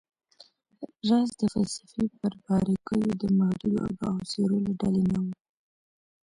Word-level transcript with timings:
راز 1.07 1.29
د 1.39 1.41
فلسفې 1.53 2.03
پر 2.19 2.33
باریکیو 2.43 3.11
د 3.21 3.23
محدودو 3.37 3.81
آګاهو 3.87 4.27
څیرو 4.31 4.57
له 4.65 4.71
ډلې 4.79 5.03
نه 5.11 5.19
و 5.25 5.27